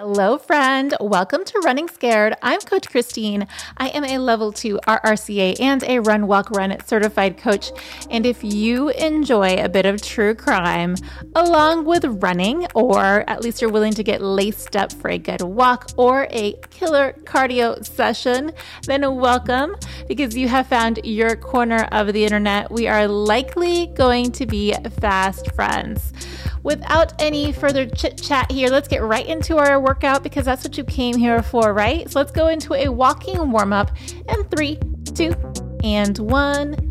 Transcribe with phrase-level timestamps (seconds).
[0.00, 0.94] Hello, friend.
[1.00, 2.36] Welcome to Running Scared.
[2.40, 3.48] I'm Coach Christine.
[3.78, 7.72] I am a level two RRCA and a Run Walk Run certified coach.
[8.08, 10.94] And if you enjoy a bit of true crime
[11.34, 15.42] along with running, or at least you're willing to get laced up for a good
[15.42, 18.52] walk or a killer cardio session,
[18.84, 19.74] then welcome
[20.06, 22.70] because you have found your corner of the internet.
[22.70, 26.12] We are likely going to be fast friends
[26.68, 30.76] without any further chit chat here, let's get right into our workout because that's what
[30.76, 32.10] you came here for, right?
[32.10, 33.90] So let's go into a walking warm up
[34.28, 34.78] in three,
[35.14, 35.32] two,
[35.82, 36.87] and one.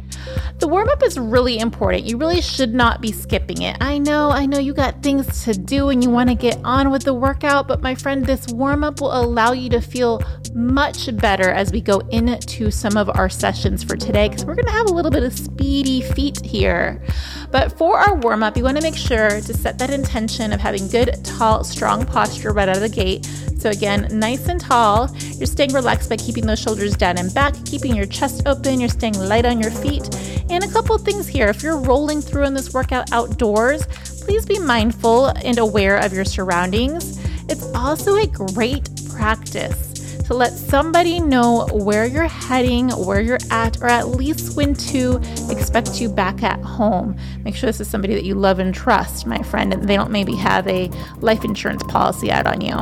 [0.60, 2.06] The warm up is really important.
[2.06, 3.78] You really should not be skipping it.
[3.80, 6.90] I know, I know you got things to do and you want to get on
[6.90, 10.22] with the workout, but my friend, this warm up will allow you to feel
[10.54, 14.66] much better as we go into some of our sessions for today because we're going
[14.66, 17.04] to have a little bit of speedy feet here.
[17.52, 20.60] But for our warm up, you want to make sure to set that intention of
[20.60, 23.26] having good, tall, strong posture right out of the gate.
[23.58, 25.10] So, again, nice and tall.
[25.36, 28.80] You're staying relaxed by keeping those shoulders down and back, keeping your chest open.
[28.80, 30.07] You're staying light on your feet.
[30.50, 33.86] And a couple things here if you're rolling through in this workout outdoors,
[34.22, 37.20] please be mindful and aware of your surroundings.
[37.50, 39.88] It's also a great practice
[40.28, 45.22] to let somebody know where you're heading, where you're at, or at least when to
[45.50, 47.18] expect you back at home.
[47.46, 50.12] Make sure this is somebody that you love and trust, my friend, and they don't
[50.12, 52.76] maybe have a life insurance policy out on you.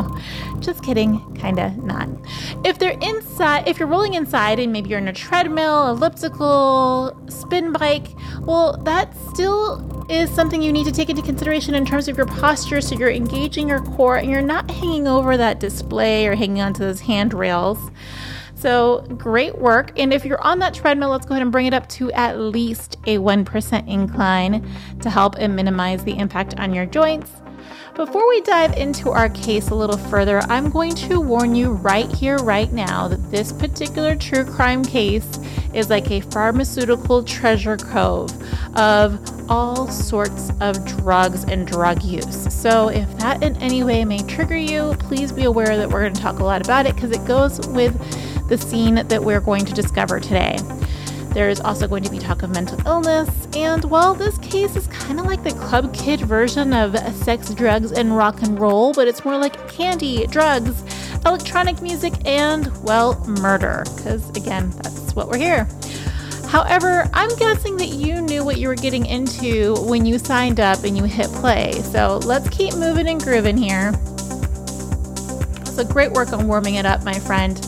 [0.65, 2.09] Just kidding, kinda not.
[2.63, 7.71] If they're inside, if you're rolling inside and maybe you're in a treadmill, elliptical, spin
[7.71, 8.07] bike,
[8.41, 12.25] well, that still is something you need to take into consideration in terms of your
[12.25, 16.61] posture so you're engaging your core and you're not hanging over that display or hanging
[16.61, 17.77] onto those handrails.
[18.55, 19.91] So, great work.
[19.99, 22.39] And if you're on that treadmill, let's go ahead and bring it up to at
[22.39, 24.67] least a 1% incline
[25.01, 27.29] to help and minimize the impact on your joints.
[27.95, 32.11] Before we dive into our case a little further, I'm going to warn you right
[32.11, 35.39] here, right now, that this particular true crime case
[35.73, 38.33] is like a pharmaceutical treasure cove
[38.77, 39.17] of
[39.49, 42.53] all sorts of drugs and drug use.
[42.53, 46.15] So, if that in any way may trigger you, please be aware that we're going
[46.15, 47.97] to talk a lot about it because it goes with
[48.49, 50.57] the scene that we're going to discover today.
[51.35, 54.87] There is also going to be talk of mental illness, and while this case is
[54.87, 59.09] kind of like the club kid version of sex, drugs, and rock and roll, but
[59.09, 60.81] it's more like candy, drugs,
[61.25, 65.67] electronic music, and, well, murder, because again, that's what we're here.
[66.47, 70.85] However, I'm guessing that you knew what you were getting into when you signed up
[70.85, 71.73] and you hit play.
[71.81, 73.91] So let's keep moving and grooving here.
[75.65, 77.59] So great work on warming it up, my friend.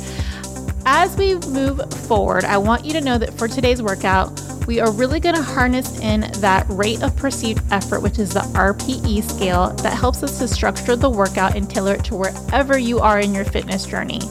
[0.89, 4.89] As we move forward, I want you to know that for today's workout, we are
[4.89, 9.71] really going to harness in that rate of perceived effort, which is the RPE scale
[9.83, 13.33] that helps us to structure the workout and tailor it to wherever you are in
[13.33, 14.21] your fitness journey.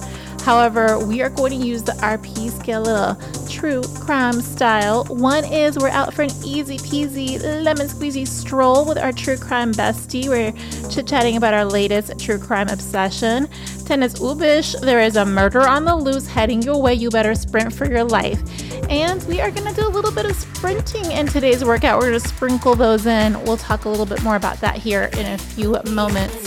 [0.47, 3.19] However, we are going to use the RP scale a
[3.51, 5.05] true crime style.
[5.07, 9.73] One is we're out for an easy peasy lemon squeezy stroll with our true crime
[9.73, 10.29] bestie.
[10.29, 10.53] We're
[10.89, 13.49] chit chatting about our latest true crime obsession.
[13.87, 14.81] 10 is oobish.
[14.83, 16.95] There is a murder on the loose heading your way.
[16.95, 18.41] You better sprint for your life.
[18.89, 21.99] And we are going to do a little bit of sprinting in today's workout.
[21.99, 23.33] We're going to sprinkle those in.
[23.43, 26.46] We'll talk a little bit more about that here in a few moments.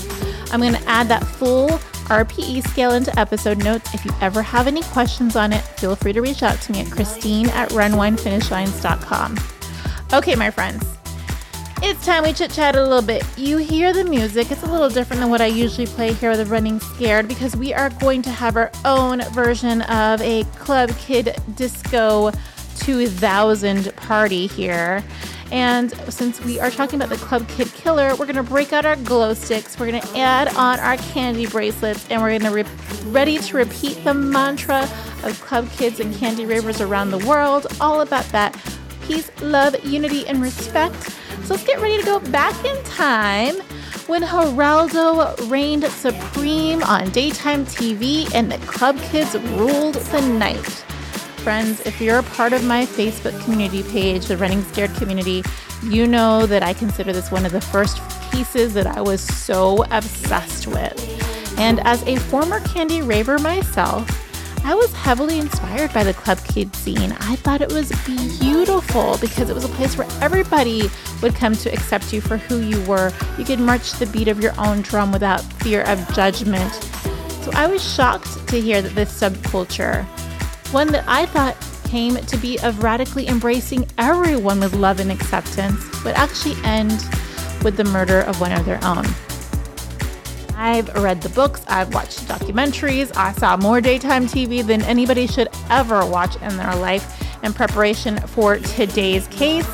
[0.52, 1.70] I'm going to add that full
[2.10, 3.94] RPE scale into episode notes.
[3.94, 6.82] If you ever have any questions on it, feel free to reach out to me
[6.82, 9.38] at Christine at runwinefinishlines.com.
[10.12, 10.84] Okay, my friends,
[11.84, 13.24] it's time we chit chat a little bit.
[13.38, 16.50] You hear the music, it's a little different than what I usually play here with
[16.50, 21.38] Running Scared because we are going to have our own version of a Club Kid
[21.56, 22.32] Disco
[22.80, 25.04] 2000 party here.
[25.52, 28.86] And since we are talking about the Club Kid Killer, we're going to break out
[28.86, 29.80] our glow sticks.
[29.80, 33.58] We're going to add on our candy bracelets, and we're going to re- ready to
[33.58, 34.88] repeat the mantra
[35.24, 38.56] of Club Kids and candy ravers around the world, all about that
[39.04, 41.02] peace, love, unity, and respect.
[41.44, 43.56] So let's get ready to go back in time
[44.06, 50.86] when Geraldo reigned supreme on daytime TV and the Club Kids ruled the night
[51.40, 55.44] friends, if you're a part of my Facebook community page, the Running Scared community,
[55.84, 58.02] you know that I consider this one of the first
[58.32, 61.58] pieces that I was so obsessed with.
[61.58, 64.08] And as a former candy raver myself,
[64.66, 67.14] I was heavily inspired by the club kid scene.
[67.14, 70.84] I thought it was beautiful because it was a place where everybody
[71.22, 73.12] would come to accept you for who you were.
[73.38, 76.74] You could march the beat of your own drum without fear of judgment.
[77.44, 80.06] So I was shocked to hear that this subculture
[80.72, 81.58] one that I thought
[81.90, 87.04] came to be of radically embracing everyone with love and acceptance would actually end
[87.64, 89.06] with the murder of one of their own.
[90.56, 95.48] I've read the books, I've watched documentaries, I saw more daytime TV than anybody should
[95.72, 99.68] ever watch in their life in preparation for today's case.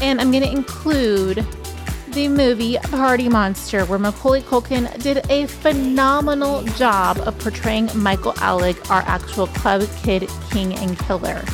[0.00, 1.46] And I'm going to include
[2.12, 8.90] the movie Party Monster, where Macaulay Culkin did a phenomenal job of portraying Michael Alig,
[8.90, 11.44] our actual club kid king and killer.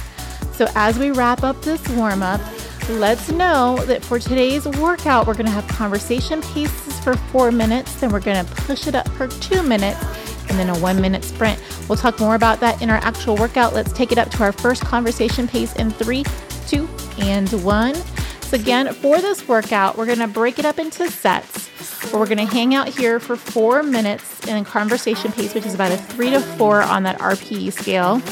[0.53, 2.41] So, as we wrap up this warm up,
[2.89, 8.01] let's know that for today's workout, we're going to have conversation pieces for four minutes,
[8.01, 10.01] then we're going to push it up for two minutes,
[10.49, 11.61] and then a one minute sprint.
[11.89, 13.75] We'll talk more about that in our actual workout.
[13.75, 16.25] Let's take it up to our first conversation pace in three,
[16.67, 17.95] two, and one.
[18.45, 21.69] So, again, for this workout, we're going to break it up into sets.
[22.11, 25.75] Where we're going to hang out here for four minutes in conversation pace, which is
[25.75, 28.23] about a three to four on that RPE scale.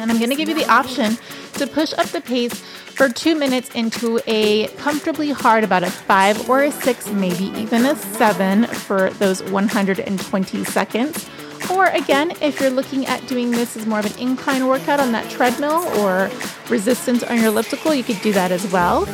[0.00, 1.16] And I'm going to give you the option
[1.54, 2.54] to push up the pace
[2.94, 7.84] for two minutes into a comfortably hard, about a five or a six, maybe even
[7.86, 11.28] a seven for those 120 seconds.
[11.70, 15.12] Or again, if you're looking at doing this as more of an incline workout on
[15.12, 16.30] that treadmill or
[16.68, 19.06] resistance on your elliptical, you could do that as well.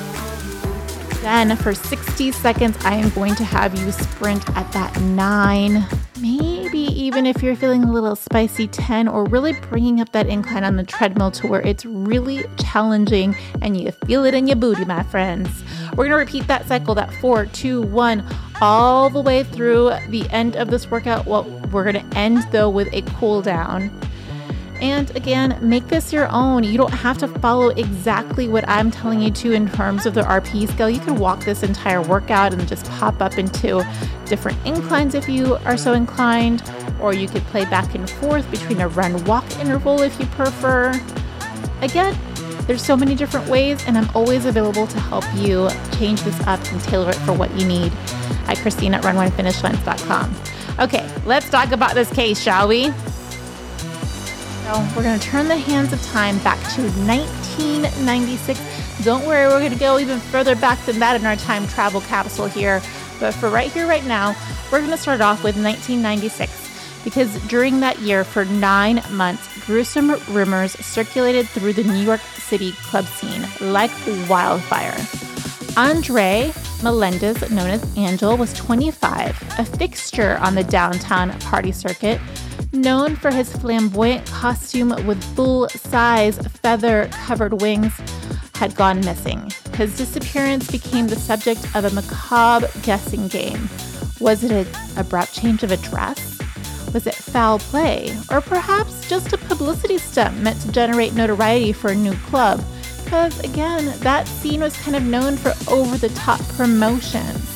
[1.22, 5.84] Then for 60 seconds, I am going to have you sprint at that nine,
[6.18, 10.64] maybe even if you're feeling a little spicy 10, or really bringing up that incline
[10.64, 14.86] on the treadmill to where it's really challenging and you feel it in your booty,
[14.86, 15.50] my friends.
[15.94, 18.24] We're gonna repeat that cycle, that four, two, one,
[18.60, 21.26] all the way through the end of this workout.
[21.26, 23.90] Well, we're gonna end though with a cool down.
[24.80, 26.64] And again, make this your own.
[26.64, 30.22] You don't have to follow exactly what I'm telling you to in terms of the
[30.22, 30.88] RP scale.
[30.88, 33.86] You can walk this entire workout and just pop up into
[34.24, 36.62] different inclines if you are so inclined,
[36.98, 40.98] or you could play back and forth between a run walk interval if you prefer.
[41.82, 42.16] Again,
[42.70, 45.68] there's so many different ways, and I'm always available to help you
[45.98, 47.92] change this up and tailor it for what you need
[48.46, 50.36] at Christine at runonefinishlines.com.
[50.78, 52.92] Okay, let's talk about this case, shall we?
[52.92, 52.94] So
[54.94, 59.04] we're going to turn the hands of time back to 1996.
[59.04, 62.02] Don't worry, we're going to go even further back than that in our time travel
[62.02, 62.80] capsule here.
[63.18, 64.36] But for right here, right now,
[64.70, 66.69] we're going to start off with 1996
[67.04, 72.72] because during that year, for nine months, gruesome rumors circulated through the New York City
[72.72, 73.90] club scene like
[74.28, 74.96] wildfire.
[75.76, 76.52] Andre
[76.82, 82.20] Melendez, known as Angel, was 25, a fixture on the downtown party circuit
[82.72, 87.92] known for his flamboyant costume with full size feather covered wings,
[88.54, 89.50] had gone missing.
[89.74, 93.68] His disappearance became the subject of a macabre guessing game.
[94.20, 94.66] Was it an
[94.98, 96.39] abrupt change of address?
[96.92, 98.16] Was it foul play?
[98.30, 102.64] Or perhaps just a publicity stunt meant to generate notoriety for a new club?
[103.04, 107.46] Because again, that scene was kind of known for over the top promotions.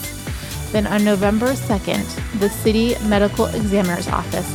[0.73, 4.51] Then on November 2nd, the city medical examiner's office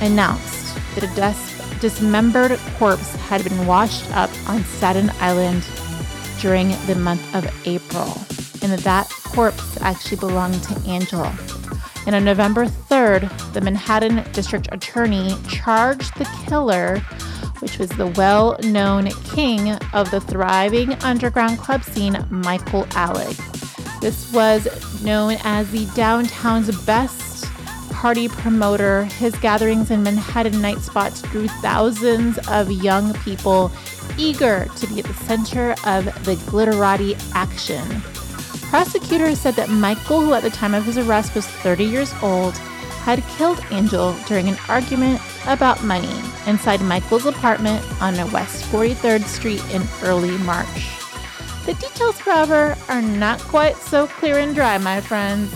[0.00, 5.64] announced that a dis- dismembered corpse had been washed up on Staten Island
[6.40, 8.08] during the month of April,
[8.62, 11.26] and that that corpse actually belonged to Angel.
[12.06, 16.98] And on November 3rd, the Manhattan District Attorney charged the killer,
[17.60, 24.00] which was the well known king of the thriving underground club scene, Michael Alig.
[24.00, 24.66] This was
[25.04, 27.32] known as the downtown's best
[28.02, 33.70] party promoter, his gatherings in Manhattan night spots drew thousands of young people
[34.18, 37.86] eager to be at the center of the glitterati action.
[38.72, 42.56] Prosecutors said that Michael, who at the time of his arrest was 30 years old,
[43.04, 49.62] had killed Angel during an argument about money inside Michael's apartment on West 43rd Street
[49.74, 50.88] in early March.
[51.66, 55.52] The details, however, are not quite so clear and dry, my friends.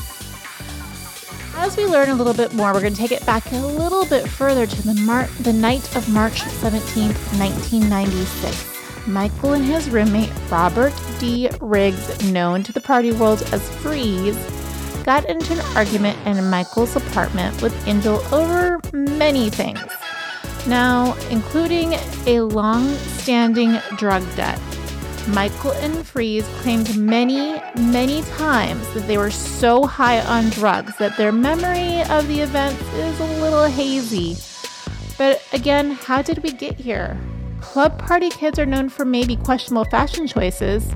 [1.57, 4.05] As we learn a little bit more, we're going to take it back a little
[4.05, 8.76] bit further to the, Mar- the night of March 17th, 1996.
[9.07, 11.49] Michael and his roommate, Robert D.
[11.61, 14.37] Riggs, known to the party world as Freeze,
[15.05, 19.81] got into an argument in Michael's apartment with Angel over many things.
[20.67, 21.95] Now, including
[22.27, 24.61] a long standing drug debt
[25.29, 31.17] Michael and Freeze claimed many, many times that they were so high on drugs that
[31.17, 34.37] their memory of the events is a little hazy.
[35.19, 37.19] But again, how did we get here?
[37.73, 40.95] Club party kids are known for maybe questionable fashion choices,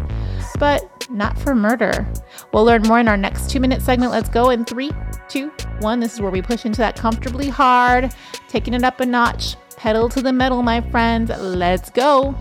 [0.58, 2.10] but not for murder.
[2.52, 4.12] We'll learn more in our next two minute segment.
[4.12, 4.90] Let's go in three,
[5.28, 6.00] two, one.
[6.00, 8.14] This is where we push into that comfortably hard,
[8.48, 9.56] taking it up a notch.
[9.76, 11.30] Pedal to the metal, my friends.
[11.30, 12.34] Let's go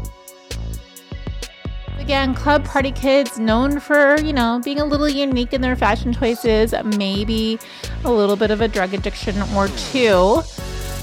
[2.10, 6.12] again, club party kids known for, you know, being a little unique in their fashion
[6.12, 7.60] choices, maybe
[8.04, 10.42] a little bit of a drug addiction or two,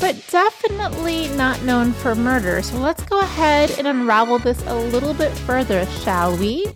[0.01, 2.63] but definitely not known for murder.
[2.63, 6.67] So let's go ahead and unravel this a little bit further, shall we?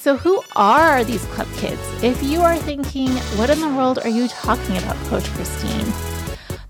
[0.00, 1.80] So, who are these club kids?
[2.02, 5.92] If you are thinking, what in the world are you talking about, Coach Christine?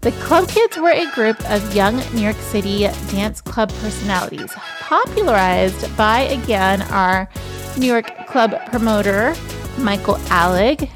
[0.00, 5.97] The Club Kids were a group of young New York City dance club personalities, popularized
[5.97, 7.28] by, again, our
[7.76, 9.35] New York club promoter,
[9.78, 10.88] Michael Alig,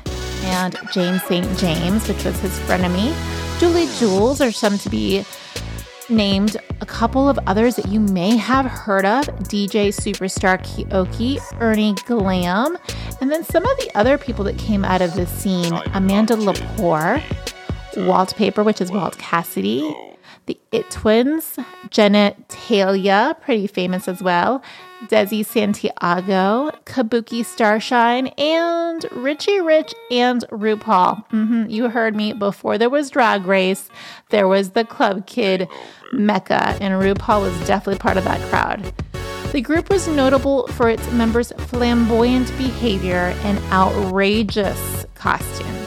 [0.44, 1.58] and James St.
[1.58, 3.12] James, which was his frenemy.
[3.62, 5.24] Julie Jules are some to be
[6.10, 6.56] named.
[6.80, 9.24] A couple of others that you may have heard of.
[9.44, 12.76] DJ Superstar Keoki, Ernie Glam,
[13.20, 15.72] and then some of the other people that came out of the scene.
[15.94, 17.22] Amanda Lepore,
[18.04, 19.94] Wallpaper, which is Walt Cassidy,
[20.46, 21.58] the It Twins,
[21.90, 24.62] Jenny Talia, pretty famous as well,
[25.06, 31.28] Desi Santiago, Kabuki Starshine, and Richie Rich and RuPaul.
[31.30, 32.32] Mm-hmm, you heard me.
[32.32, 33.88] Before there was Drag Race,
[34.30, 35.68] there was the Club Kid
[36.12, 38.92] Mecca, and RuPaul was definitely part of that crowd.
[39.52, 45.81] The group was notable for its members' flamboyant behavior and outrageous costumes.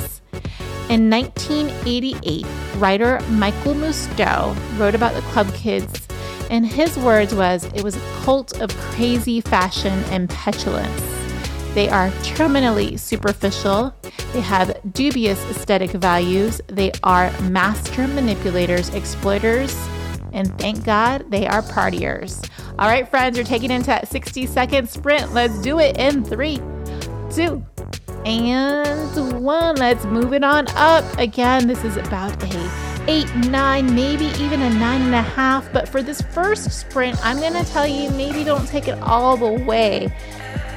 [0.88, 2.46] In 1988,
[2.77, 6.08] writer Michael Musto wrote about the Club Kids,
[6.51, 11.01] and his words was, it was a cult of crazy fashion and petulance.
[11.74, 13.96] They are terminally superficial.
[14.32, 16.62] They have dubious aesthetic values.
[16.68, 19.75] They are master manipulators, exploiters,
[20.34, 22.48] and thank God they are partiers.
[22.77, 25.34] All right, friends, you're taking into that 60 second sprint.
[25.34, 26.60] Let's do it in three,
[27.36, 27.62] two,
[28.25, 29.75] and one.
[29.75, 31.04] Let's move it on up.
[31.18, 32.72] Again, this is about a
[33.08, 35.72] eight, nine, maybe even a nine and a half.
[35.74, 39.51] But for this first sprint, I'm to tell you maybe don't take it all the
[39.65, 40.15] way.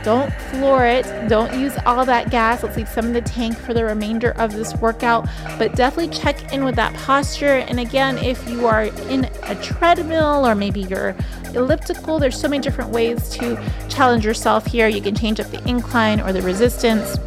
[0.08, 1.04] Don't floor it.
[1.28, 2.62] Don't use all that gas.
[2.62, 5.28] Let's leave some in the tank for the remainder of this workout.
[5.58, 7.56] But definitely check in with that posture.
[7.56, 11.14] And again, if you are in a treadmill or maybe you're
[11.54, 14.88] elliptical, there's so many different ways to challenge yourself here.
[14.88, 17.18] You can change up the incline or the resistance.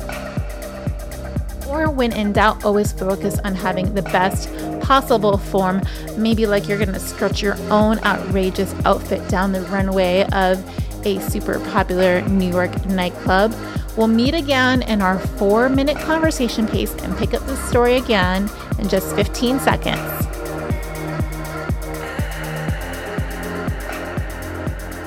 [1.67, 4.49] Or when in doubt, always focus on having the best
[4.81, 5.83] possible form.
[6.17, 10.65] Maybe like you're to stretch your own outrageous outfit down the runway of
[11.05, 13.53] a super popular New York nightclub.
[13.97, 18.49] We'll meet again in our four minute conversation pace and pick up the story again
[18.79, 19.99] in just 15 seconds.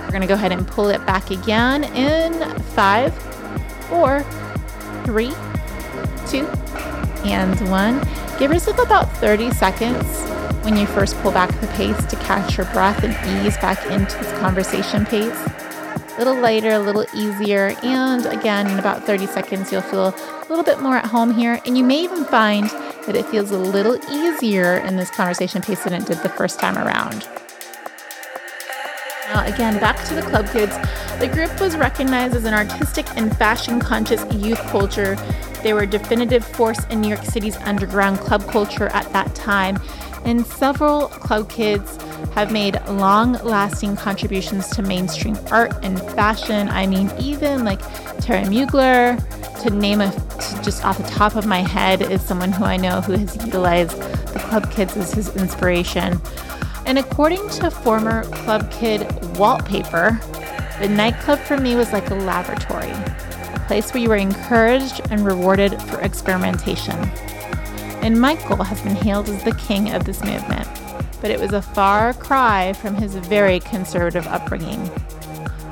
[0.03, 3.15] We're going to go ahead and pull it back again in five,
[3.89, 4.23] four,
[5.05, 5.33] three,
[6.29, 6.47] two,
[7.25, 8.07] and one.
[8.39, 10.23] Give yourself about 30 seconds
[10.65, 14.17] when you first pull back the pace to catch your breath and ease back into
[14.19, 15.39] this conversation pace
[16.15, 17.75] a little lighter, a little easier.
[17.83, 21.61] And again, in about 30 seconds, you'll feel a little bit more at home here.
[21.67, 22.69] And you may even find
[23.07, 26.59] that it feels a little easier in this conversation pace than it did the first
[26.61, 27.29] time around.
[29.29, 30.77] Now, again, back to the Club Kids.
[31.19, 35.17] The group was recognized as an artistic and fashion conscious youth culture.
[35.63, 39.81] They were a definitive force in New York City's underground club culture at that time.
[40.25, 41.97] And several Club Kids
[42.33, 46.69] have made long lasting contributions to mainstream art and fashion.
[46.69, 47.81] I mean, even like
[48.21, 49.21] Terry Mugler,
[49.63, 50.11] to name a,
[50.63, 53.97] just off the top of my head, is someone who I know who has utilized
[54.33, 56.21] the Club Kids as his inspiration.
[56.87, 60.19] And according to former Club Kid wallpaper,
[60.81, 65.25] the nightclub for me was like a laboratory, a place where you were encouraged and
[65.25, 66.99] rewarded for experimentation.
[68.05, 70.69] And Michael has been hailed as the king of this movement
[71.25, 74.91] but it was a far cry from his very conservative upbringing.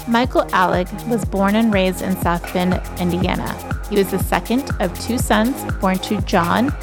[0.09, 3.55] Michael Alig was born and raised in South Bend, Indiana.
[3.91, 6.75] He was the second of two sons born to John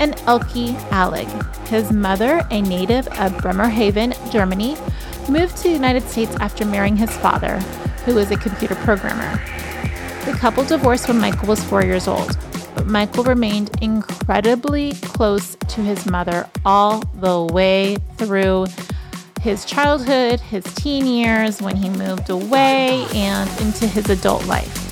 [0.00, 1.68] and Elke Alig.
[1.68, 4.76] His mother, a native of Bremerhaven, Germany,
[5.28, 7.60] moved to the United States after marrying his father,
[8.06, 9.40] who was a computer programmer.
[10.24, 12.36] The couple divorced when Michael was four years old
[12.76, 18.66] but Michael remained incredibly close to his mother all the way through
[19.40, 24.82] his childhood, his teen years, when he moved away, and into his adult life.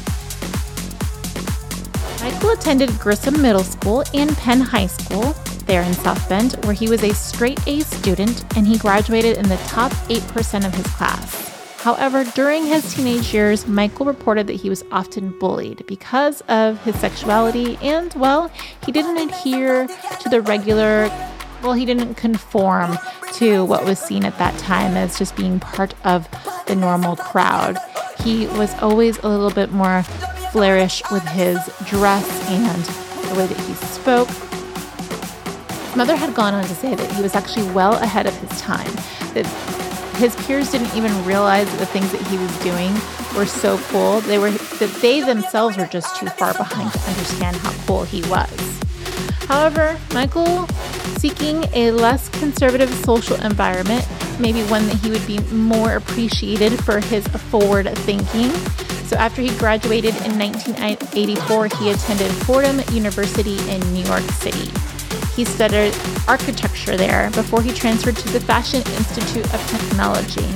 [2.23, 5.35] Michael attended Grissom Middle School and Penn High School
[5.67, 9.47] there in South Bend, where he was a straight A student and he graduated in
[9.47, 11.44] the top 8% of his class.
[11.85, 16.99] However, during his teenage years, Michael reported that he was often bullied because of his
[16.99, 18.51] sexuality and, well,
[18.87, 19.87] he didn't adhere
[20.23, 21.11] to the regular,
[21.63, 22.97] well, he didn't conform
[23.35, 26.27] to what was seen at that time as just being part of
[26.67, 27.77] the normal crowd.
[28.21, 30.03] he was always a little bit more
[30.53, 32.83] flourish with his dress and
[33.29, 34.29] the way that he spoke.
[35.89, 38.59] His mother had gone on to say that he was actually well ahead of his
[38.59, 38.91] time,
[39.35, 39.45] that
[40.17, 42.93] his peers didn't even realize that the things that he was doing
[43.37, 44.21] were so cool.
[44.21, 48.23] They were that they themselves were just too far behind to understand how cool he
[48.23, 48.51] was.
[49.49, 50.67] However, Michael,
[51.19, 54.07] seeking a less conservative social environment,
[54.39, 58.51] maybe one that he would be more appreciated for his forward thinking.
[59.07, 64.71] So, after he graduated in 1984, he attended Fordham University in New York City.
[65.37, 65.95] He studied
[66.29, 70.47] architecture there before he transferred to the Fashion Institute of Technology.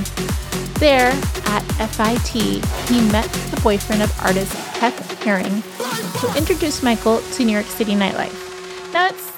[0.79, 1.11] There,
[1.47, 5.63] at FIT, he met the boyfriend of artist Keith Haring,
[6.21, 8.93] who introduced Michael to New York City nightlife.
[8.93, 9.33] Now, it's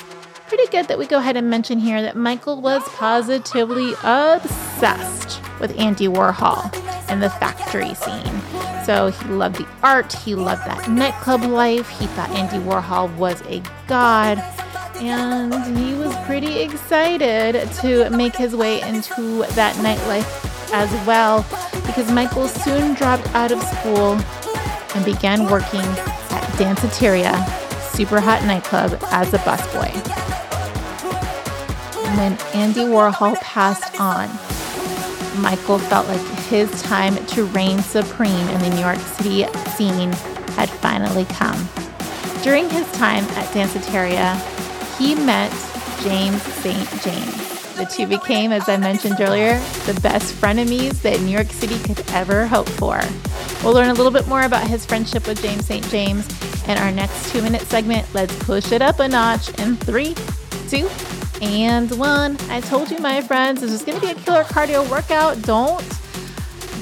[0.47, 5.79] pretty good that we go ahead and mention here that Michael was positively obsessed with
[5.79, 6.71] Andy Warhol
[7.09, 8.41] and the factory scene.
[8.85, 13.41] So he loved the art, he loved that nightclub life, he thought Andy Warhol was
[13.43, 14.39] a god
[15.01, 21.43] and he was pretty excited to make his way into that nightlife as well
[21.87, 24.13] because Michael soon dropped out of school
[24.95, 27.35] and began working at Danceteria,
[27.93, 29.91] super hot nightclub, as a busboy.
[32.17, 34.29] When Andy Warhol passed on,
[35.41, 40.13] Michael felt like his time to reign supreme in the New York City scene
[40.57, 41.69] had finally come.
[42.43, 44.60] During his time at Danceteria,
[45.01, 45.51] he met
[46.03, 46.89] James St.
[47.01, 47.75] James.
[47.75, 52.05] The two became, as I mentioned earlier, the best frenemies that New York City could
[52.11, 53.01] ever hope for.
[53.65, 55.89] We'll learn a little bit more about his friendship with James St.
[55.89, 56.29] James
[56.69, 58.07] in our next two minute segment.
[58.13, 60.15] Let's push it up a notch in three,
[60.69, 60.87] two,
[61.41, 62.37] and one.
[62.51, 65.41] I told you, my friends, this is going to be a killer cardio workout.
[65.41, 65.81] Don't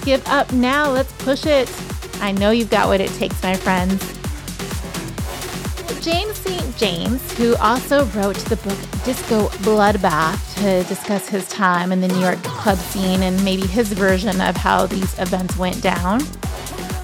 [0.05, 0.91] give up now.
[0.91, 1.73] Let's push it.
[2.21, 4.18] I know you've got what it takes, my friends.
[6.01, 6.77] James St.
[6.77, 12.21] James, who also wrote the book Disco Bloodbath to discuss his time in the New
[12.21, 16.21] York club scene and maybe his version of how these events went down,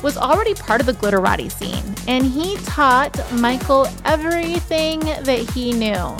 [0.03, 6.17] was already part of the glitterati scene, and he taught Michael everything that he knew.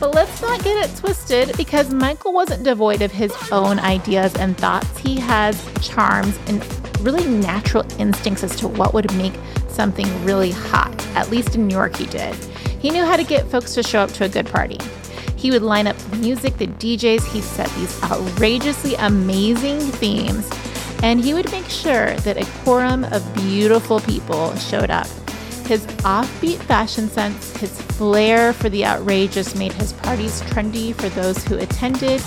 [0.00, 4.56] But let's not get it twisted because Michael wasn't devoid of his own ideas and
[4.56, 4.96] thoughts.
[4.98, 6.64] He has charms and
[7.00, 9.34] really natural instincts as to what would make
[9.78, 10.92] something really hot.
[11.14, 12.34] At least in New York, he did.
[12.80, 14.76] He knew how to get folks to show up to a good party.
[15.36, 20.50] He would line up the music, the DJs, he set these outrageously amazing themes,
[21.04, 25.06] and he would make sure that a quorum of beautiful people showed up.
[25.64, 31.44] His offbeat fashion sense, his flair for the outrageous made his parties trendy for those
[31.44, 32.20] who attended,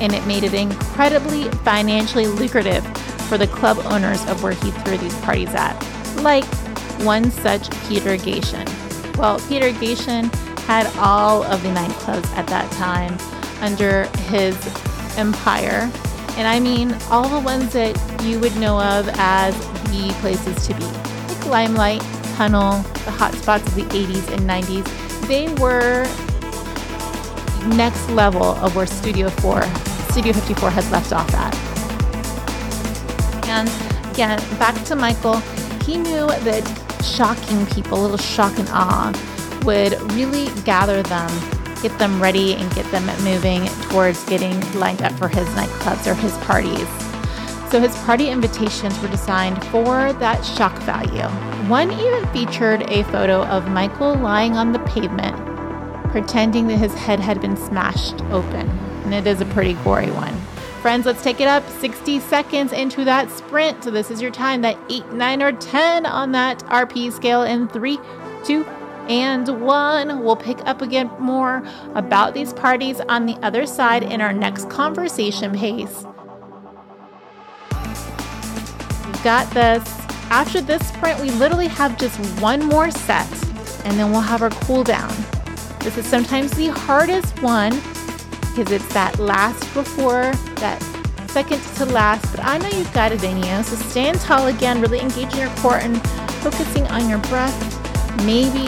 [0.00, 2.84] and it made it incredibly financially lucrative
[3.28, 5.78] for the club owners of where he threw these parties at,
[6.22, 6.44] like
[7.04, 8.66] one such Peter Gatien.
[9.16, 13.16] Well, Peter Gatien had all of the nightclubs at that time
[13.62, 14.54] under his
[15.16, 15.90] empire.
[16.36, 19.58] And I mean all the ones that you would know of as
[19.90, 22.02] the places to be, like Limelight,
[22.36, 24.86] Tunnel, the hot spots of the 80s and 90s.
[25.26, 26.04] They were
[27.76, 29.62] next level of where Studio 4,
[30.10, 31.54] Studio 54 has left off at.
[33.48, 33.68] And
[34.12, 35.38] again, back to Michael,
[35.84, 39.12] he knew that shocking people, a little shock and awe,
[39.64, 41.30] would really gather them,
[41.82, 46.14] get them ready, and get them moving towards getting lined up for his nightclubs or
[46.14, 46.88] his parties.
[47.70, 51.28] So his party invitations were designed for that shock value.
[51.68, 55.36] One even featured a photo of Michael lying on the pavement,
[56.10, 58.68] pretending that his head had been smashed open.
[59.04, 60.34] And it is a pretty gory one.
[60.80, 63.82] Friends, let's take it up 60 seconds into that sprint.
[63.82, 67.66] So this is your time, that 8, 9, or 10 on that RP scale in
[67.66, 67.98] 3,
[68.44, 68.64] 2,
[69.08, 70.22] and 1.
[70.22, 71.64] We'll pick up again more
[71.96, 76.04] about these parties on the other side in our next conversation pace.
[79.06, 79.82] You've got this.
[80.30, 83.30] After this sprint, we literally have just one more set,
[83.84, 85.12] and then we'll have our cool down.
[85.80, 87.72] This is sometimes the hardest one
[88.40, 90.80] because it's that last before that
[91.28, 92.30] second to last.
[92.34, 93.62] But I know you've got it in you.
[93.62, 96.00] So stand tall again, really engaging your core and
[96.42, 97.56] focusing on your breath.
[98.24, 98.60] Maybe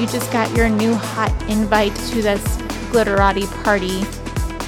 [0.00, 2.42] you just got your new hot invite to this
[2.90, 4.04] glitterati party.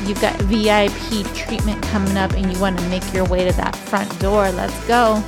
[0.07, 3.77] You've got VIP treatment coming up and you want to make your way to that
[3.77, 4.51] front door.
[4.51, 5.23] Let's go.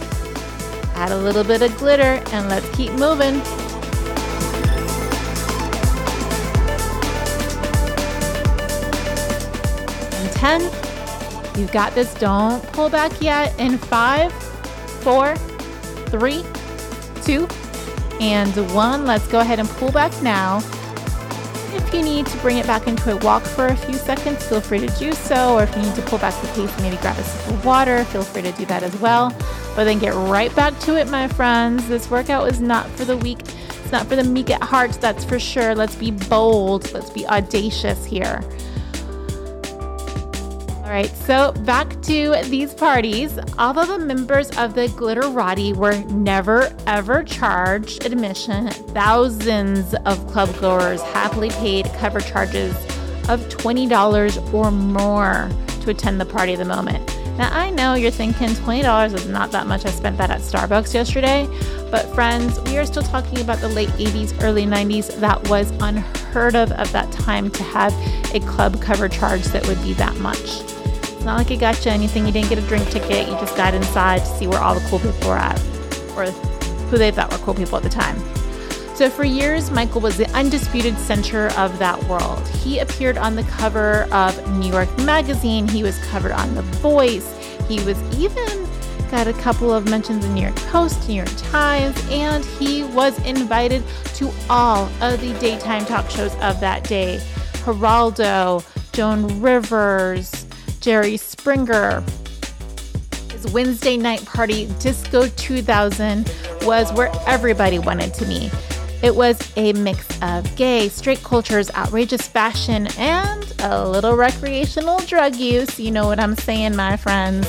[0.94, 3.40] Add a little bit of glitter and let's keep moving.
[10.42, 10.91] 10.
[11.56, 12.12] You've got this.
[12.14, 13.58] Don't pull back yet.
[13.58, 14.32] In five,
[15.02, 15.36] four,
[16.06, 16.44] three,
[17.24, 17.46] two,
[18.20, 19.04] and one.
[19.06, 20.62] Let's go ahead and pull back now.
[21.74, 24.60] If you need to bring it back into a walk for a few seconds, feel
[24.60, 25.54] free to do so.
[25.54, 28.04] Or if you need to pull back the pace maybe grab a sip of water,
[28.04, 29.30] feel free to do that as well.
[29.74, 31.88] But then get right back to it, my friends.
[31.88, 33.40] This workout is not for the weak.
[33.40, 35.74] It's not for the meek at heart, that's for sure.
[35.74, 36.92] Let's be bold.
[36.92, 38.42] Let's be audacious here.
[40.92, 43.38] Right, so back to these parties.
[43.58, 51.00] Although the members of the Glitterati were never ever charged admission, thousands of club goers
[51.00, 52.74] happily paid cover charges
[53.30, 55.48] of $20 or more
[55.80, 57.06] to attend the party of the moment.
[57.38, 59.86] Now, I know you're thinking $20 is not that much.
[59.86, 61.48] I spent that at Starbucks yesterday.
[61.90, 65.18] But, friends, we are still talking about the late 80s, early 90s.
[65.20, 67.94] That was unheard of at that time to have
[68.34, 70.62] a club cover charge that would be that much.
[71.22, 72.26] It's not like it got you anything.
[72.26, 73.28] You didn't get a drink ticket.
[73.28, 75.56] You just got inside to see where all the cool people were at
[76.16, 76.24] or
[76.90, 78.18] who they thought were cool people at the time.
[78.96, 82.44] So, for years, Michael was the undisputed center of that world.
[82.48, 87.32] He appeared on the cover of New York Magazine, he was covered on The Voice,
[87.68, 88.68] he was even
[89.08, 93.16] got a couple of mentions in New York Post, New York Times, and he was
[93.24, 97.20] invited to all of the daytime talk shows of that day.
[97.64, 100.46] Geraldo, Joan Rivers,
[100.82, 102.02] Jerry Springer.
[103.30, 106.30] His Wednesday night party, Disco 2000,
[106.62, 108.52] was where everybody wanted to meet.
[109.00, 115.36] It was a mix of gay, straight cultures, outrageous fashion, and a little recreational drug
[115.36, 115.78] use.
[115.78, 117.48] You know what I'm saying, my friends.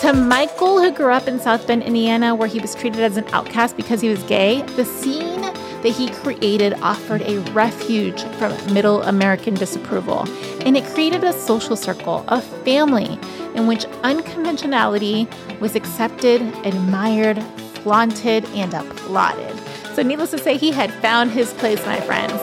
[0.00, 3.26] To Michael, who grew up in South Bend, Indiana, where he was treated as an
[3.28, 5.35] outcast because he was gay, the scene
[5.82, 10.28] that he created offered a refuge from middle American disapproval.
[10.66, 13.18] And it created a social circle, a family,
[13.54, 15.28] in which unconventionality
[15.60, 17.42] was accepted, admired,
[17.82, 19.56] flaunted, and applauded.
[19.94, 22.40] So, needless to say, he had found his place, my friends.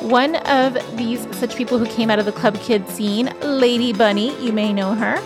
[0.00, 4.34] One of these such people who came out of the club kid scene, Lady Bunny,
[4.42, 5.22] you may know her.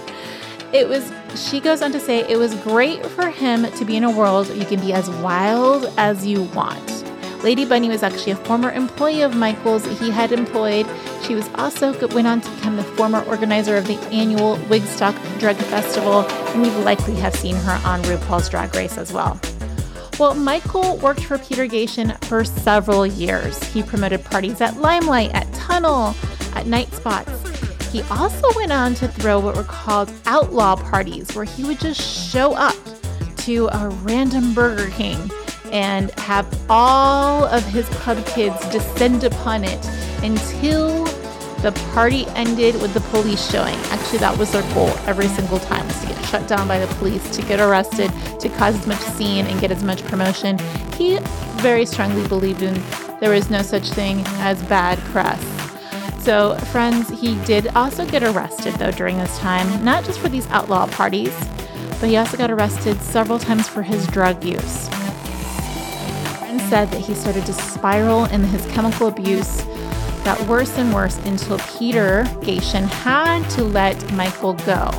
[0.72, 4.04] It was she goes on to say it was great for him to be in
[4.04, 7.04] a world you can be as wild as you want.
[7.44, 10.86] Lady Bunny was actually a former employee of Michael's he had employed.
[11.24, 15.54] She was also went on to become the former organizer of the annual Wigstock Drug
[15.56, 19.38] Festival, and would likely have seen her on RuPaul's Drag Race as well.
[20.18, 23.62] Well, Michael worked for Peter Gatien for several years.
[23.64, 26.14] He promoted parties at Limelight, at Tunnel,
[26.54, 27.30] at Night Spots.
[27.92, 32.00] He also went on to throw what were called outlaw parties, where he would just
[32.00, 32.76] show up
[33.38, 35.30] to a random Burger King
[35.72, 39.84] and have all of his club kids descend upon it
[40.22, 41.04] until
[41.64, 43.74] the party ended with the police showing.
[43.86, 46.94] Actually, that was their goal every single time was to get shut down by the
[46.96, 50.58] police, to get arrested, to cause as much scene and get as much promotion.
[50.98, 51.18] He
[51.62, 52.74] very strongly believed in
[53.18, 55.42] there is no such thing as bad press.
[56.22, 60.46] So, friends, he did also get arrested though during this time, not just for these
[60.48, 61.34] outlaw parties,
[61.98, 64.88] but he also got arrested several times for his drug use
[66.74, 69.62] said that he started to spiral in his chemical abuse,
[70.24, 74.90] got worse and worse until Peter Gatien had to let Michael go.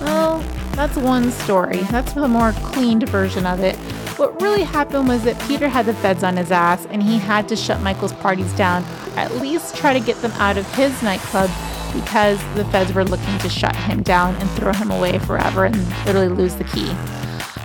[0.00, 0.40] Well,
[0.74, 1.76] that's one story.
[1.92, 3.76] That's the more cleaned version of it.
[4.18, 7.48] What really happened was that Peter had the feds on his ass and he had
[7.50, 8.82] to shut Michael's parties down,
[9.14, 11.50] at least try to get them out of his nightclub
[11.94, 15.76] because the feds were looking to shut him down and throw him away forever and
[16.04, 16.92] literally lose the key.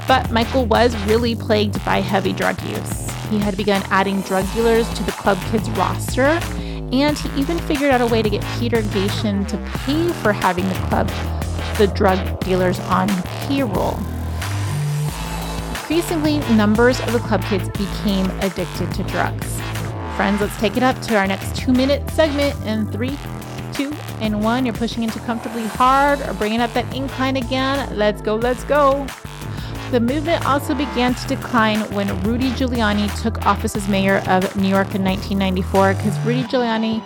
[0.07, 3.16] But Michael was really plagued by heavy drug use.
[3.29, 6.39] He had begun adding drug dealers to the Club Kids roster,
[6.91, 10.67] and he even figured out a way to get Peter Gatien to pay for having
[10.69, 11.07] the club,
[11.77, 13.09] the drug dealers on
[13.47, 13.99] payroll.
[15.71, 19.59] Increasingly, numbers of the club kids became addicted to drugs.
[20.17, 23.17] Friends, let's take it up to our next two minute segment in three,
[23.73, 24.65] two, and one.
[24.65, 27.95] You're pushing into comfortably hard or bringing up that incline again.
[27.97, 29.07] Let's go, let's go.
[29.91, 34.67] The movement also began to decline when Rudy Giuliani took office as mayor of New
[34.67, 37.01] York in 1994 because Rudy Giuliani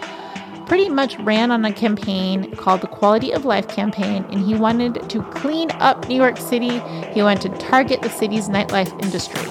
[0.65, 5.07] pretty much ran on a campaign called the Quality of Life campaign, and he wanted
[5.11, 6.79] to clean up New York City.
[7.13, 9.45] He wanted to target the city's nightlife industry.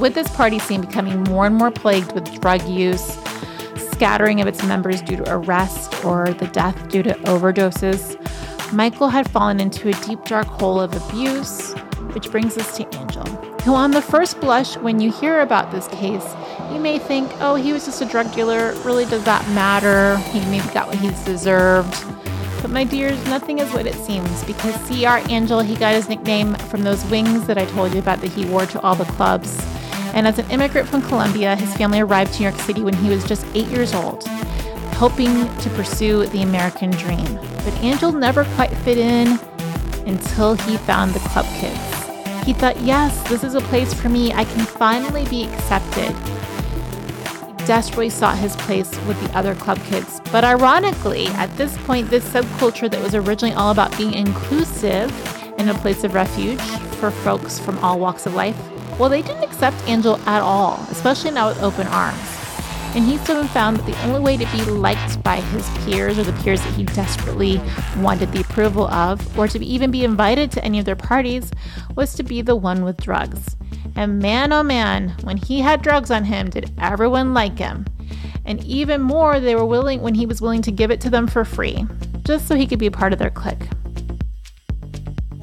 [0.00, 3.16] With this party scene becoming more and more plagued with drug use,
[3.92, 8.16] scattering of its members due to arrest or the death due to overdoses,
[8.72, 11.72] Michael had fallen into a deep, dark hole of abuse,
[12.12, 13.24] which brings us to Angel,
[13.62, 16.34] who, on the first blush, when you hear about this case,
[16.70, 18.74] you may think, oh, he was just a drug dealer.
[18.84, 20.18] Really, does that matter?
[20.30, 21.94] He maybe got what he's deserved.
[22.60, 26.54] But my dears, nothing is what it seems because CR Angel, he got his nickname
[26.54, 29.56] from those wings that I told you about that he wore to all the clubs.
[30.12, 33.08] And as an immigrant from Colombia, his family arrived to New York City when he
[33.08, 34.24] was just eight years old,
[34.98, 37.36] hoping to pursue the American dream.
[37.64, 39.38] But Angel never quite fit in
[40.08, 42.44] until he found the club kids.
[42.44, 44.32] He thought, yes, this is a place for me.
[44.32, 46.10] I can finally be accepted.
[47.46, 50.20] He desperately sought his place with the other club kids.
[50.32, 55.12] But ironically, at this point, this subculture that was originally all about being inclusive
[55.58, 56.60] and a place of refuge
[56.98, 58.58] for folks from all walks of life,
[58.98, 62.37] well, they didn't accept Angel at all, especially not with open arms.
[62.94, 66.24] And he soon found that the only way to be liked by his peers or
[66.24, 67.60] the peers that he desperately
[67.98, 71.52] wanted the approval of, or to even be invited to any of their parties,
[71.94, 73.56] was to be the one with drugs.
[73.94, 77.84] And man, oh man, when he had drugs on him, did everyone like him.
[78.44, 81.26] And even more, they were willing when he was willing to give it to them
[81.26, 81.86] for free,
[82.24, 83.68] just so he could be a part of their clique.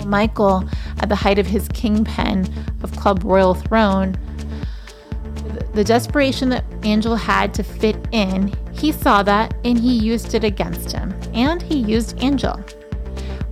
[0.05, 0.67] Michael,
[0.99, 2.47] at the height of his kingpin
[2.81, 4.15] of Club Royal Throne,
[5.75, 10.45] the desperation that Angel had to fit in, he saw that and he used it
[10.45, 11.13] against him.
[11.33, 12.55] And he used Angel.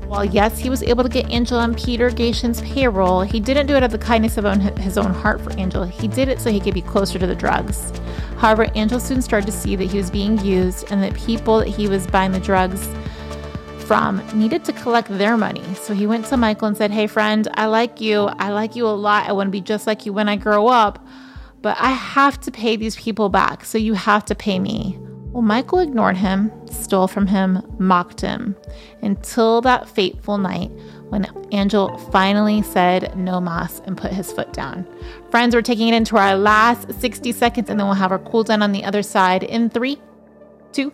[0.07, 3.73] While yes, he was able to get Angel on Peter Gatien's payroll, he didn't do
[3.73, 4.45] it out of the kindness of
[4.77, 5.83] his own heart for Angel.
[5.83, 7.91] He did it so he could be closer to the drugs.
[8.38, 11.67] However, Angel soon started to see that he was being used and that people that
[11.67, 12.88] he was buying the drugs
[13.79, 15.63] from needed to collect their money.
[15.75, 18.27] So he went to Michael and said, Hey, friend, I like you.
[18.38, 19.27] I like you a lot.
[19.27, 21.05] I want to be just like you when I grow up
[21.63, 24.99] but I have to pay these people back, so you have to pay me.
[25.32, 28.56] Well, Michael ignored him, stole from him, mocked him,
[29.02, 30.69] until that fateful night
[31.08, 34.86] when Angel finally said no mas and put his foot down.
[35.32, 38.43] Friends, we're taking it into our last 60 seconds and then we'll have our cool
[38.43, 39.99] down on the other side in three,
[40.73, 40.91] two,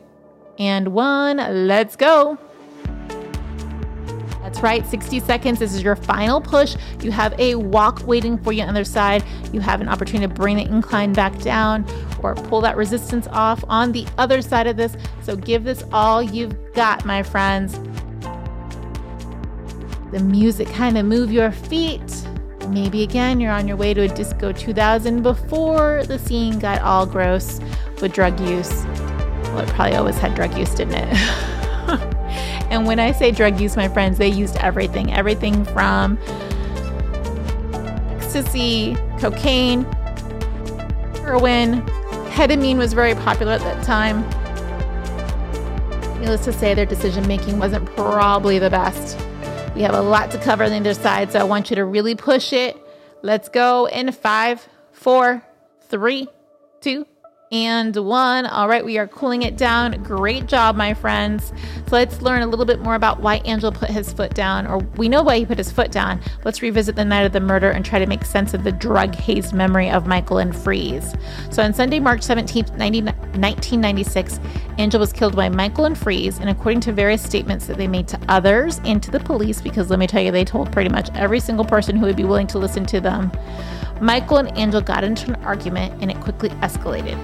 [0.60, 1.38] and one.
[1.68, 2.38] Let's go.
[4.50, 5.60] That's right, 60 seconds.
[5.60, 6.76] This is your final push.
[7.02, 9.24] You have a walk waiting for you on the other side.
[9.54, 11.86] You have an opportunity to bring the incline back down
[12.24, 14.98] or pull that resistance off on the other side of this.
[15.22, 17.74] So give this all you've got, my friends.
[20.12, 22.26] The music kind of move your feet.
[22.70, 27.06] Maybe again, you're on your way to a Disco 2000 before the scene got all
[27.06, 27.60] gross
[28.02, 28.84] with drug use.
[28.84, 31.46] Well, it probably always had drug use, didn't it?
[32.70, 36.18] And when I say drug use, my friends, they used everything everything from
[38.18, 39.84] ecstasy, cocaine,
[41.16, 41.82] heroin,
[42.30, 44.22] ketamine was very popular at that time.
[46.20, 49.18] Needless to say, their decision making wasn't probably the best.
[49.74, 51.86] We have a lot to cover on the other side, so I want you to
[51.86, 52.78] really push it.
[53.24, 55.44] Let's go in five, four,
[55.88, 56.28] three,
[56.82, 57.06] two,
[57.52, 58.46] and one.
[58.46, 60.04] All right, we are cooling it down.
[60.04, 61.52] Great job, my friends.
[61.88, 64.78] So let's learn a little bit more about why Angel put his foot down, or
[64.98, 66.22] we know why he put his foot down.
[66.44, 69.16] Let's revisit the night of the murder and try to make sense of the drug
[69.16, 71.16] hazed memory of Michael and Freeze.
[71.50, 74.40] So on Sunday, March 17th, 1996,
[74.78, 78.08] Angel was killed by Michael and Freeze, and according to various statements that they made
[78.10, 81.10] to others and to the police, because let me tell you, they told pretty much
[81.16, 83.32] every single person who would be willing to listen to them.
[84.02, 87.18] Michael and Angel got into an argument and it quickly escalated.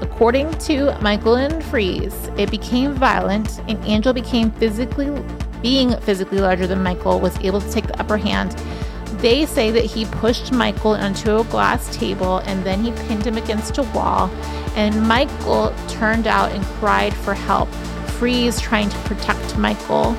[0.00, 5.10] According to Michael and Freeze, it became violent and Angel became physically
[5.60, 8.52] being physically larger than Michael was able to take the upper hand.
[9.20, 13.36] They say that he pushed Michael onto a glass table and then he pinned him
[13.36, 14.30] against a wall
[14.76, 17.68] and Michael turned out and cried for help.
[18.18, 20.12] Freeze trying to protect Michael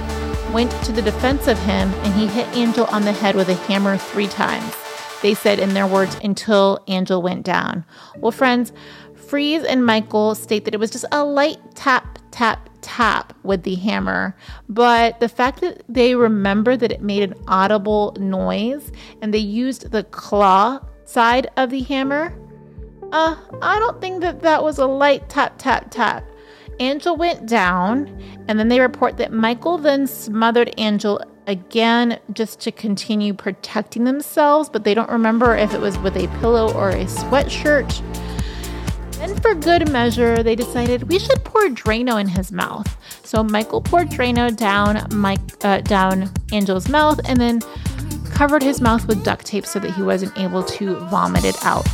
[0.52, 3.56] went to the defense of him and he hit Angel on the head with a
[3.56, 4.81] hammer 3 times.
[5.22, 7.86] They said in their words, until Angel went down.
[8.18, 8.74] Well, friends,
[9.16, 13.76] Freeze and Michael state that it was just a light tap, tap, tap with the
[13.76, 14.36] hammer,
[14.68, 19.92] but the fact that they remember that it made an audible noise and they used
[19.92, 22.34] the claw side of the hammer,
[23.12, 26.26] uh, I don't think that that was a light tap, tap, tap.
[26.80, 28.08] Angel went down,
[28.48, 34.70] and then they report that Michael then smothered Angel again just to continue protecting themselves,
[34.70, 38.02] but they don't remember if it was with a pillow or a sweatshirt.
[39.14, 42.98] Then, for good measure, they decided we should pour Drano in his mouth.
[43.24, 47.62] So Michael poured Drano down Mike uh, down Angel's mouth, and then
[48.32, 51.86] covered his mouth with duct tape so that he wasn't able to vomit it out.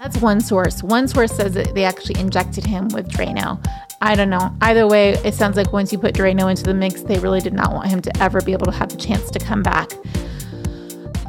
[0.00, 0.82] That's one source.
[0.82, 3.62] One source says that they actually injected him with Drano.
[4.02, 4.50] I don't know.
[4.62, 7.52] Either way, it sounds like once you put Drano into the mix, they really did
[7.52, 9.90] not want him to ever be able to have the chance to come back.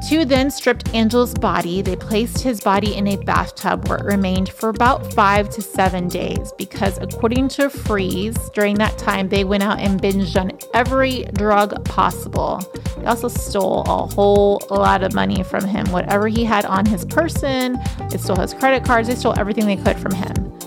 [0.08, 1.82] two then stripped Angel's body.
[1.82, 6.08] They placed his body in a bathtub where it remained for about five to seven
[6.08, 11.24] days because, according to Freeze, during that time they went out and binged on every
[11.34, 12.62] drug possible.
[12.98, 15.86] They also stole a whole lot of money from him.
[15.92, 17.78] Whatever he had on his person,
[18.10, 20.58] they stole his credit cards, they stole everything they could from him.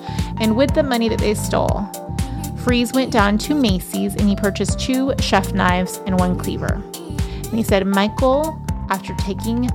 [0.40, 1.88] And with the money that they stole,
[2.58, 6.74] Freeze went down to Macy's and he purchased two chef knives and one cleaver.
[6.74, 8.58] And he said, Michael
[8.90, 9.68] after taking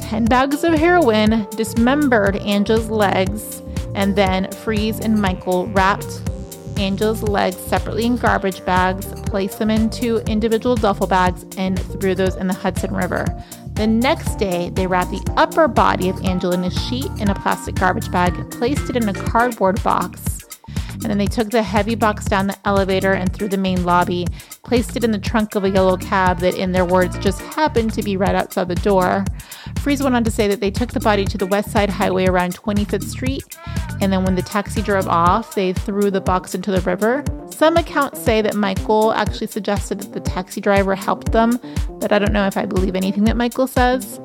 [0.00, 3.62] 10 bags of heroin, dismembered Angel's legs,
[3.94, 6.22] and then Freeze and Michael wrapped
[6.76, 12.36] Angel's legs separately in garbage bags, placed them into individual duffel bags, and threw those
[12.36, 13.24] in the Hudson River.
[13.74, 17.34] The next day, they wrapped the upper body of Angel in a sheet in a
[17.34, 20.42] plastic garbage bag, placed it in a cardboard box,
[20.92, 24.26] and then they took the heavy box down the elevator and through the main lobby,
[24.62, 27.92] placed it in the trunk of a yellow cab that, in their words, just happened
[27.94, 29.24] to be right outside the door.
[29.82, 32.26] Freeze went on to say that they took the body to the West Side Highway
[32.26, 33.42] around 25th Street,
[34.00, 37.24] and then when the taxi drove off, they threw the box into the river.
[37.50, 41.58] Some accounts say that Michael actually suggested that the taxi driver helped them,
[41.98, 44.20] but I don't know if I believe anything that Michael says.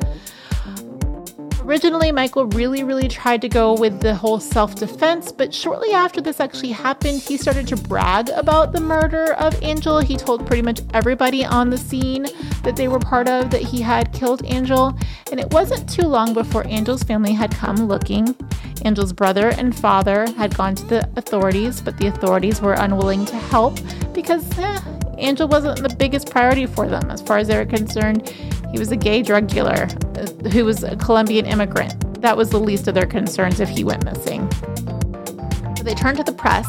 [1.67, 6.21] Originally, Michael really, really tried to go with the whole self defense, but shortly after
[6.21, 9.99] this actually happened, he started to brag about the murder of Angel.
[9.99, 12.25] He told pretty much everybody on the scene
[12.63, 14.97] that they were part of that he had killed Angel.
[15.29, 18.33] And it wasn't too long before Angel's family had come looking.
[18.85, 23.35] Angel's brother and father had gone to the authorities, but the authorities were unwilling to
[23.35, 23.77] help
[24.13, 24.79] because eh,
[25.17, 27.09] Angel wasn't the biggest priority for them.
[27.09, 28.29] As far as they were concerned,
[28.71, 29.87] he was a gay drug dealer
[30.51, 32.21] who was a Colombian immigrant.
[32.21, 34.49] That was the least of their concerns if he went missing.
[35.77, 36.67] So they turned to the press,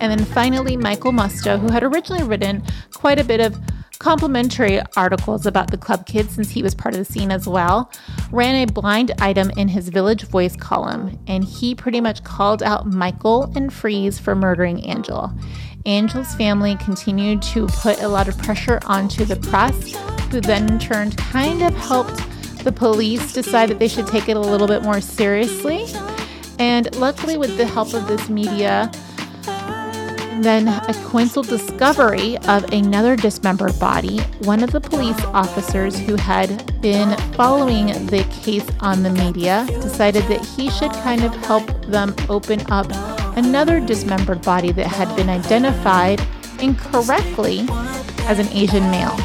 [0.00, 3.56] and then finally, Michael Musto, who had originally written quite a bit of
[3.98, 7.90] complimentary articles about the club kids since he was part of the scene as well,
[8.30, 12.86] ran a blind item in his Village Voice column, and he pretty much called out
[12.86, 15.32] Michael and Freeze for murdering Angel.
[15.86, 19.94] Angel's family continued to put a lot of pressure onto the press,
[20.30, 22.22] who then in turn kind of helped
[22.64, 25.84] the police decide that they should take it a little bit more seriously.
[26.58, 28.90] And luckily, with the help of this media,
[30.40, 34.20] then a coincidental discovery of another dismembered body.
[34.44, 40.24] One of the police officers who had been following the case on the media decided
[40.24, 42.86] that he should kind of help them open up
[43.36, 46.20] another dismembered body that had been identified
[46.60, 47.66] incorrectly
[48.26, 49.16] as an Asian male.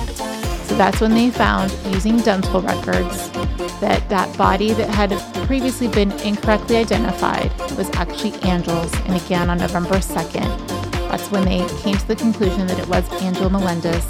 [0.63, 3.31] So that's when they found, using dental records,
[3.79, 5.11] that that body that had
[5.47, 8.93] previously been incorrectly identified was actually Angel's.
[9.01, 10.67] And again, on November 2nd,
[11.09, 14.05] that's when they came to the conclusion that it was Angel Melendez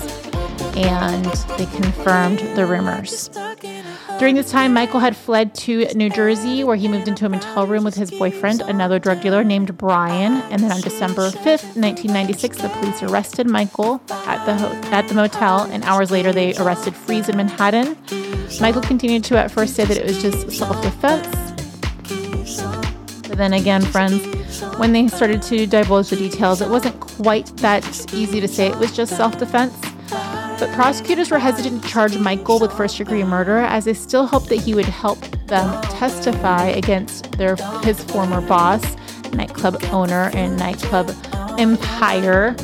[0.76, 1.26] and
[1.58, 3.30] they confirmed the rumors.
[4.20, 7.66] During this time, Michael had fled to New Jersey, where he moved into a motel
[7.66, 10.42] room with his boyfriend, another drug dealer named Brian.
[10.52, 15.14] And then on December 5th, 1996, the police arrested Michael at the, ho- at the
[15.14, 17.96] motel, and hours later, they arrested Freeze in Manhattan.
[18.60, 21.26] Michael continued to at first say that it was just self defense.
[23.26, 24.22] But then again, friends,
[24.78, 28.76] when they started to divulge the details, it wasn't quite that easy to say it
[28.80, 29.74] was just self defense.
[30.60, 34.50] But prosecutors were hesitant to charge Michael with first degree murder as they still hoped
[34.50, 38.84] that he would help them testify against their his former boss,
[39.32, 41.12] nightclub owner and nightclub
[41.58, 42.58] empire,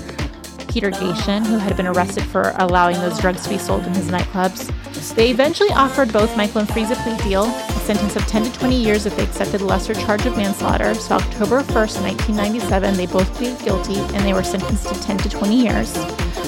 [0.67, 4.10] Peter Gatien, who had been arrested for allowing those drugs to be sold in his
[4.10, 4.73] nightclubs.
[5.15, 8.60] They eventually offered both Michael and Freeze a plea deal, a sentence of 10 to
[8.60, 10.93] 20 years if they accepted the lesser charge of manslaughter.
[10.95, 15.29] So October 1st, 1997, they both pleaded guilty and they were sentenced to 10 to
[15.29, 15.93] 20 years.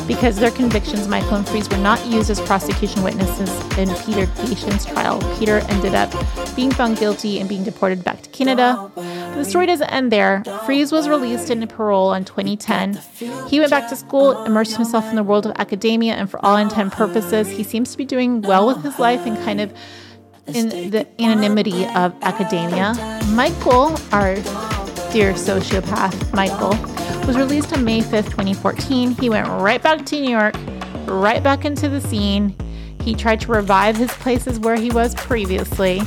[0.08, 4.86] Because their convictions, Michael and Freeze were not used as prosecution witnesses in Peter Gatien's
[4.86, 5.20] trial.
[5.38, 6.12] Peter ended up
[6.56, 8.89] being found guilty and being deported back to Canada.
[8.96, 10.43] But the story doesn't end there.
[10.65, 13.00] Freeze was released in parole in 2010.
[13.48, 16.56] He went back to school, immersed himself in the world of academia, and for all
[16.56, 19.74] intent and purposes, he seems to be doing well with his life and kind of
[20.48, 22.93] in the anonymity of academia.
[23.32, 24.36] Michael, our
[25.12, 26.74] dear sociopath, Michael,
[27.26, 29.12] was released on May 5th, 2014.
[29.12, 30.56] He went right back to New York,
[31.06, 32.56] right back into the scene.
[33.02, 36.00] He tried to revive his places where he was previously.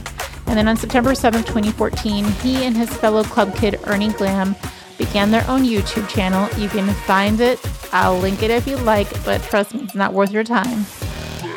[0.47, 4.57] And then on September 7th, 2014, he and his fellow club kid Ernie Glam
[4.99, 6.49] began their own YouTube channel.
[6.61, 7.59] You can find it.
[7.93, 10.85] I'll link it if you like, but trust me, it's not worth your time.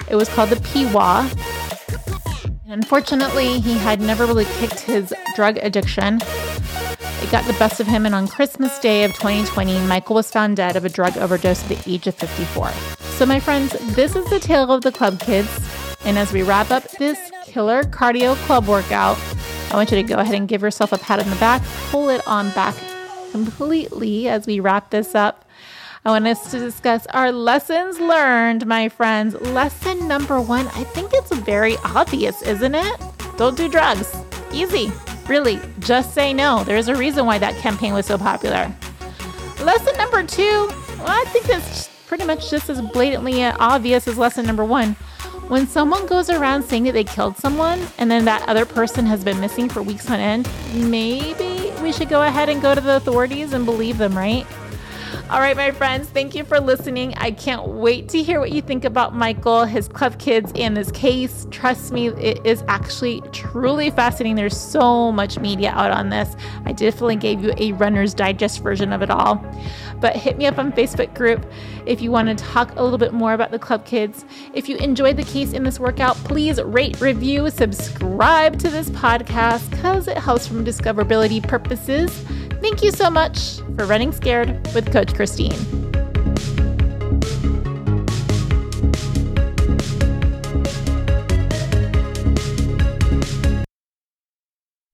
[0.10, 1.30] It was called the Peewaw.
[2.68, 6.20] Unfortunately, he had never really kicked his drug addiction.
[7.24, 10.58] It got the best of him, and on Christmas Day of 2020, Michael was found
[10.58, 12.70] dead of a drug overdose at the age of 54.
[13.18, 15.50] So, my friends, this is the tale of the Club Kids.
[16.04, 19.18] And as we wrap up this killer cardio club workout,
[19.72, 22.10] I want you to go ahead and give yourself a pat on the back, pull
[22.10, 22.76] it on back
[23.32, 25.46] completely as we wrap this up.
[26.04, 29.34] I want us to discuss our lessons learned, my friends.
[29.36, 33.02] Lesson number one I think it's very obvious, isn't it?
[33.38, 34.14] Don't do drugs.
[34.52, 34.92] Easy.
[35.28, 36.64] Really, just say no.
[36.64, 38.74] There's a reason why that campaign was so popular.
[39.62, 40.68] Lesson number two,
[40.98, 44.94] well, I think it's pretty much just as blatantly obvious as lesson number one.
[45.48, 49.24] When someone goes around saying that they killed someone and then that other person has
[49.24, 52.96] been missing for weeks on end, maybe we should go ahead and go to the
[52.96, 54.48] authorities and believe them, right?
[55.34, 57.16] All right, my friends, thank you for listening.
[57.18, 60.92] I can't wait to hear what you think about Michael, his club kids, and this
[60.92, 61.48] case.
[61.50, 64.36] Trust me, it is actually truly fascinating.
[64.36, 66.36] There's so much media out on this.
[66.66, 69.44] I definitely gave you a runner's digest version of it all.
[70.00, 71.52] But hit me up on Facebook group
[71.88, 74.26] if you want to talk a little bit more about the club kids.
[74.54, 79.68] If you enjoyed the case in this workout, please rate, review, subscribe to this podcast
[79.72, 82.24] because it helps from discoverability purposes.
[82.64, 85.93] Thank you so much for running scared with Coach Christine.